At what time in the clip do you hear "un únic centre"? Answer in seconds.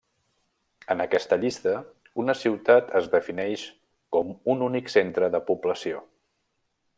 4.55-5.31